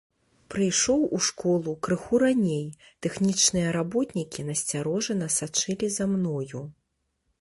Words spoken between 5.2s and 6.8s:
сачылі за мною.